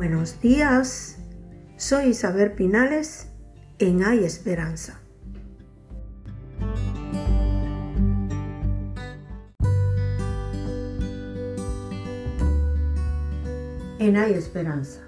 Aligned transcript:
Buenos 0.00 0.40
días, 0.40 1.18
soy 1.76 2.06
Isabel 2.06 2.52
Pinales 2.52 3.28
en 3.78 4.02
Hay 4.02 4.24
Esperanza. 4.24 4.98
En 13.98 14.16
Hay 14.16 14.32
Esperanza. 14.32 15.02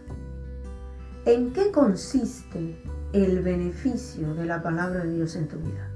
¿En 1.25 1.55
qué 1.55 1.71
consiste 1.71 2.77
el 3.15 3.41
beneficio 3.41 4.35
de 4.35 4.45
la 4.45 4.63
palabra 4.63 5.05
de 5.05 5.15
Dios 5.15 5.37
en 5.37 5.49
tu 5.49 5.57
vida? 5.57 5.89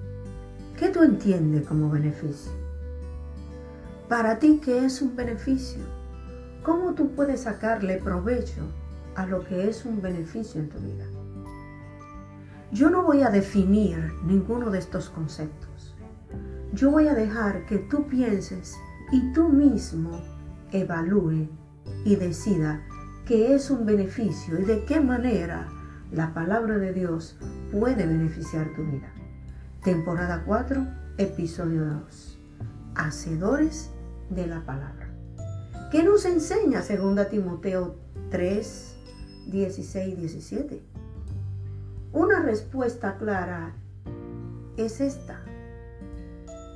¿Qué 0.79 0.89
tú 0.89 1.03
entiendes 1.03 1.67
como 1.67 1.91
beneficio? 1.91 2.53
Para 4.09 4.39
ti, 4.39 4.59
¿qué 4.65 4.87
es 4.87 5.03
un 5.03 5.15
beneficio? 5.15 5.83
¿Cómo 6.63 6.95
tú 6.95 7.11
puedes 7.15 7.43
sacarle 7.43 7.99
provecho 7.99 8.63
a 9.17 9.27
lo 9.27 9.45
que 9.45 9.69
es 9.69 9.85
un 9.85 10.01
beneficio 10.01 10.61
en 10.61 10.69
tu 10.69 10.79
vida. 10.79 11.05
Yo 12.71 12.91
no 12.91 13.03
voy 13.03 13.23
a 13.23 13.31
definir 13.31 14.13
ninguno 14.25 14.71
de 14.71 14.79
estos 14.79 15.09
conceptos. 15.09 15.95
Yo 16.73 16.91
voy 16.91 17.09
a 17.09 17.15
dejar 17.15 17.65
que 17.67 17.79
tú 17.79 18.07
pienses 18.07 18.77
y 19.13 19.33
tú 19.33 19.49
mismo 19.49 20.21
evalúe 20.73 21.49
y 22.05 22.17
decida 22.17 22.83
qué 23.25 23.55
es 23.55 23.71
un 23.71 23.87
beneficio 23.87 24.61
y 24.61 24.65
de 24.65 24.85
qué 24.85 25.01
manera 25.01 25.69
la 26.13 26.35
palabra 26.35 26.77
de 26.79 26.93
Dios 26.93 27.39
puede 27.73 28.07
beneficiar 28.07 28.73
tu 28.75 28.85
vida. 28.85 29.13
Temporada 29.83 30.43
4, 30.45 30.87
episodio 31.19 31.85
2. 31.85 32.39
Hacedores 32.97 33.91
de 34.31 34.47
la 34.47 34.65
palabra. 34.65 35.09
¿Qué 35.91 36.03
nos 36.03 36.25
enseña 36.25 36.83
2 36.83 37.29
Timoteo 37.31 37.97
3, 38.31 38.96
16 39.47 40.19
17. 40.19 40.83
Una 42.13 42.41
respuesta 42.41 43.17
clara 43.17 43.75
es 44.77 45.01
esta, 45.01 45.41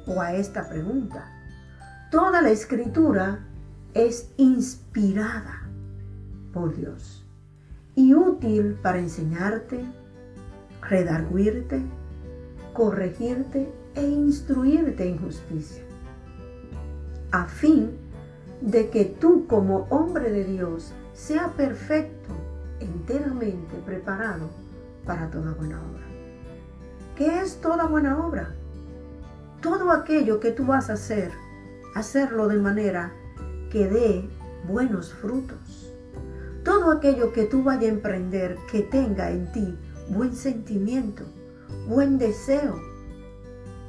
o 0.06 0.20
a 0.20 0.34
esta 0.34 0.68
pregunta. 0.68 1.32
Toda 2.10 2.42
la 2.42 2.50
escritura 2.50 3.46
es 3.94 4.30
inspirada 4.36 5.68
por 6.52 6.76
Dios 6.76 7.24
y 7.96 8.14
útil 8.14 8.78
para 8.82 8.98
enseñarte, 8.98 9.84
redarguirte, 10.82 11.82
corregirte 12.72 13.72
e 13.94 14.06
instruirte 14.06 15.08
en 15.08 15.18
justicia, 15.18 15.82
a 17.32 17.46
fin 17.46 17.90
de 18.60 18.90
que 18.90 19.04
tú 19.04 19.46
como 19.48 19.86
hombre 19.90 20.30
de 20.30 20.44
Dios 20.44 20.92
sea 21.12 21.48
perfecto 21.56 22.20
enteramente 22.80 23.76
preparado 23.84 24.48
para 25.04 25.30
toda 25.30 25.52
buena 25.52 25.80
obra. 25.80 26.02
¿Qué 27.16 27.40
es 27.40 27.60
toda 27.60 27.86
buena 27.86 28.24
obra? 28.24 28.54
Todo 29.60 29.90
aquello 29.92 30.40
que 30.40 30.52
tú 30.52 30.64
vas 30.64 30.90
a 30.90 30.94
hacer, 30.94 31.30
hacerlo 31.94 32.48
de 32.48 32.56
manera 32.56 33.12
que 33.70 33.86
dé 33.88 34.28
buenos 34.66 35.12
frutos. 35.12 35.92
Todo 36.64 36.90
aquello 36.92 37.32
que 37.32 37.44
tú 37.44 37.62
vayas 37.62 37.84
a 37.84 37.94
emprender 37.94 38.56
que 38.70 38.82
tenga 38.82 39.30
en 39.30 39.50
ti 39.52 39.78
buen 40.08 40.34
sentimiento, 40.34 41.24
buen 41.88 42.18
deseo, 42.18 42.80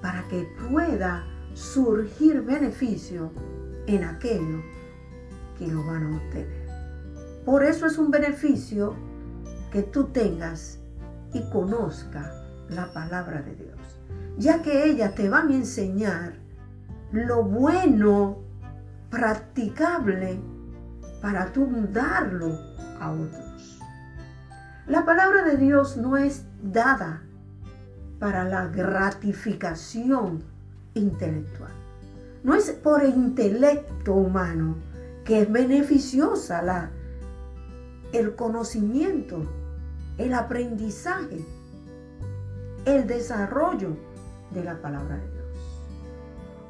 para 0.02 0.28
que 0.28 0.48
pueda 0.70 1.26
surgir 1.54 2.42
beneficio 2.42 3.32
en 3.88 4.04
aquello 4.04 4.62
que 5.58 5.68
lo 5.68 5.84
van 5.86 6.04
a 6.04 6.18
obtener. 6.18 6.61
Por 7.46 7.64
eso 7.64 7.86
es 7.86 7.98
un 7.98 8.12
beneficio 8.12 8.96
que 9.72 9.82
tú 9.84 10.06
tengas 10.06 10.80
y 11.34 11.42
conozca 11.50 12.32
la 12.70 12.92
palabra 12.94 13.42
de 13.42 13.56
Dios, 13.56 13.80
ya 14.38 14.62
que 14.62 14.86
ella 14.86 15.16
te 15.16 15.30
va 15.30 15.42
a 15.42 15.54
enseñar 15.54 16.34
lo 17.12 17.44
bueno, 17.44 18.40
practicable, 19.10 20.40
para 21.22 21.52
tú 21.52 21.68
darlo 21.92 22.58
a 23.00 23.12
otros. 23.12 23.80
La 24.88 25.06
palabra 25.06 25.44
de 25.44 25.58
Dios 25.58 25.98
no 25.98 26.18
es 26.18 26.46
dada 26.62 27.22
para 28.20 28.44
la 28.44 28.68
gratificación 28.68 30.44
intelectual. 30.94 31.72
No 32.44 32.56
es 32.56 32.72
por 32.72 33.04
el 33.04 33.16
intelecto 33.16 34.14
humano 34.14 34.76
que 35.24 35.42
es 35.42 35.52
beneficiosa 35.52 36.62
la 36.62 36.90
el 38.14 38.36
conocimiento, 38.36 39.44
el 40.18 40.34
aprendizaje, 40.34 41.46
el 42.86 43.08
desarrollo 43.08 43.96
de 44.52 44.64
la 44.64 44.82
palabra 44.82 45.18
de 45.18 45.32
Dios. 45.32 45.46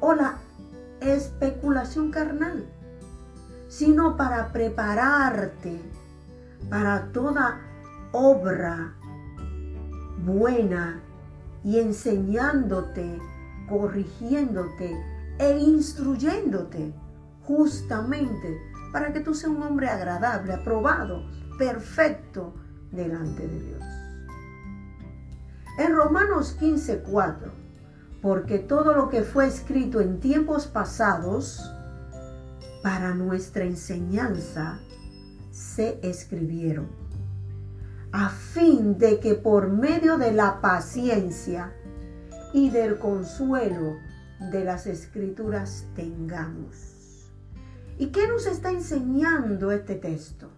O 0.00 0.14
la 0.14 0.36
especulación 1.00 2.10
carnal, 2.10 2.64
sino 3.68 4.16
para 4.16 4.52
prepararte 4.52 5.80
para 6.68 7.08
toda 7.12 7.60
obra 8.12 8.94
buena 10.24 11.00
y 11.64 11.78
enseñándote, 11.78 13.18
corrigiéndote 13.68 14.96
e 15.38 15.58
instruyéndote 15.58 16.92
justamente 17.46 18.60
para 18.92 19.12
que 19.12 19.20
tú 19.20 19.34
seas 19.34 19.52
un 19.52 19.62
hombre 19.62 19.88
agradable, 19.88 20.52
aprobado, 20.52 21.24
perfecto 21.58 22.54
delante 22.90 23.48
de 23.48 23.60
Dios. 23.60 23.82
En 25.78 25.96
Romanos 25.96 26.54
15, 26.60 26.98
4, 27.00 27.52
porque 28.20 28.58
todo 28.58 28.94
lo 28.94 29.08
que 29.08 29.22
fue 29.22 29.46
escrito 29.46 30.00
en 30.00 30.20
tiempos 30.20 30.66
pasados 30.66 31.72
para 32.82 33.14
nuestra 33.14 33.64
enseñanza 33.64 34.78
se 35.50 35.98
escribieron, 36.02 36.88
a 38.12 38.28
fin 38.28 38.98
de 38.98 39.18
que 39.18 39.34
por 39.34 39.70
medio 39.70 40.18
de 40.18 40.32
la 40.32 40.60
paciencia 40.60 41.72
y 42.52 42.68
del 42.68 42.98
consuelo 42.98 43.96
de 44.50 44.64
las 44.64 44.86
escrituras 44.86 45.86
tengamos 45.94 47.01
¿Y 48.02 48.06
qué 48.06 48.26
nos 48.26 48.46
está 48.46 48.72
enseñando 48.72 49.70
este 49.70 49.94
texto? 49.94 50.50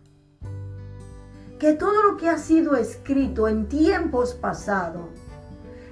Que 1.58 1.74
todo 1.74 2.02
lo 2.02 2.16
que 2.16 2.30
ha 2.30 2.38
sido 2.38 2.74
escrito 2.74 3.48
en 3.48 3.68
tiempos 3.68 4.32
pasados, 4.32 5.10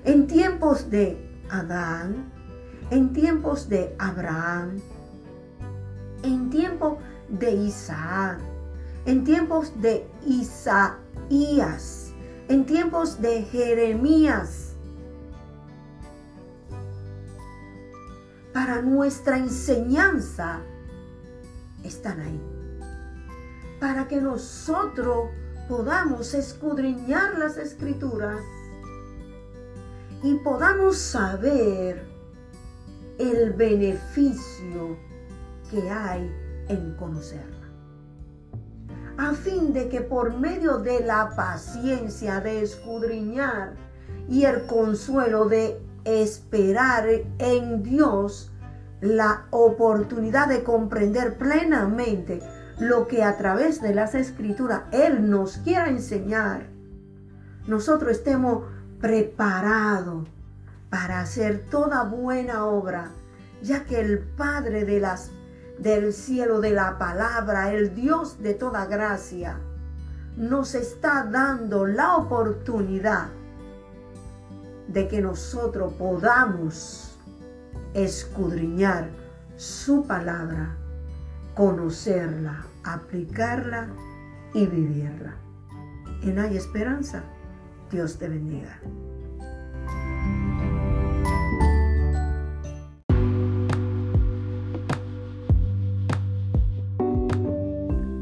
en 0.03 0.27
tiempos 0.27 0.89
de 0.89 1.19
Adán, 1.51 2.33
en 2.91 3.13
tiempos 3.13 3.69
de 3.69 3.95
Abraham, 3.99 4.81
en 6.23 6.49
tiempos 6.49 6.97
de 7.29 7.53
Isaac, 7.53 8.41
en 9.05 9.23
tiempos 9.23 9.79
de 9.83 10.09
Isaías, 10.27 12.15
en 12.49 12.65
tiempos 12.65 13.21
de 13.21 13.43
Jeremías, 13.43 14.73
para 18.55 18.81
nuestra 18.81 19.37
enseñanza 19.37 20.63
están 21.93 22.21
ahí. 22.21 22.41
Para 23.81 24.09
que 24.09 24.21
nosotros 24.21 25.31
podamos 25.69 26.35
escudriñar 26.35 27.39
las 27.39 27.57
escrituras 27.57 28.41
y 30.23 30.35
podamos 30.35 30.99
saber 30.99 32.07
el 33.19 33.53
beneficio 33.53 34.97
que 35.71 35.91
hay 35.91 36.31
en 36.69 36.95
conocerla. 36.95 37.69
A 39.19 39.33
fin 39.35 39.73
de 39.73 39.89
que 39.89 40.01
por 40.01 40.39
medio 40.39 40.79
de 40.79 41.01
la 41.01 41.31
paciencia 41.37 42.41
de 42.41 42.63
escudriñar 42.63 43.75
y 44.29 44.45
el 44.45 44.67
consuelo 44.67 45.47
de 45.47 45.81
esperar 46.05 47.07
en 47.39 47.83
Dios, 47.83 48.52
la 49.03 49.47
oportunidad 49.51 50.49
de 50.49 50.63
comprender 50.63 51.37
plenamente 51.37 52.41
lo 52.79 53.09
que 53.09 53.25
a 53.25 53.37
través 53.37 53.83
de 53.83 53.95
las 53.95 54.15
escrituras 54.15 54.83
Él 54.93 55.29
nos 55.29 55.59
quiera 55.59 55.89
enseñar, 55.89 56.69
nosotros 57.67 58.13
estemos 58.13 58.65
preparados 59.01 60.29
para 60.89 61.21
hacer 61.21 61.65
toda 61.69 62.05
buena 62.05 62.65
obra, 62.67 63.11
ya 63.61 63.85
que 63.85 64.01
el 64.01 64.21
Padre 64.21 64.85
del 65.79 66.13
cielo, 66.13 66.61
de 66.61 66.71
la 66.71 66.97
palabra, 66.97 67.73
el 67.73 67.97
Dios 67.97 68.41
de 68.41 68.55
toda 68.55 68.87
gracia, 68.87 69.59
nos 70.37 70.77
está 70.77 71.25
dando 71.25 71.87
la 71.87 72.17
oportunidad 72.17 73.27
de 74.87 75.09
que 75.09 75.21
nosotros 75.21 75.93
podamos 75.95 77.12
escudriñar 77.95 79.11
su 79.57 80.07
palabra, 80.07 80.77
conocerla, 81.55 82.65
aplicarla 82.85 83.89
y 84.55 84.67
vivirla. 84.67 85.37
En 86.23 86.39
Hay 86.39 86.57
Esperanza, 86.57 87.25
Dios 87.91 88.19
te 88.19 88.29
bendiga. 88.29 88.81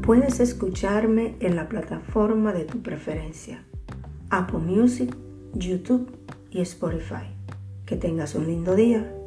Puedes 0.01 0.41
escucharme 0.41 1.37
en 1.39 1.55
la 1.55 1.69
plataforma 1.69 2.51
de 2.51 2.65
tu 2.65 2.81
preferencia, 2.81 3.63
Apple 4.29 4.59
Music, 4.59 5.15
YouTube 5.53 6.11
y 6.49 6.59
Spotify. 6.61 7.33
Que 7.85 7.95
tengas 7.95 8.35
un 8.35 8.47
lindo 8.47 8.75
día. 8.75 9.20